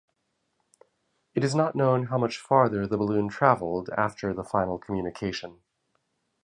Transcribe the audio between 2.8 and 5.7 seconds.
the balloon traveled after the final communication.